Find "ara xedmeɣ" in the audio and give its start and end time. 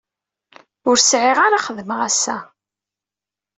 1.45-1.99